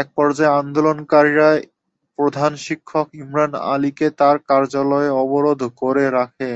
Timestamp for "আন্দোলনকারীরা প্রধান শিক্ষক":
0.60-3.06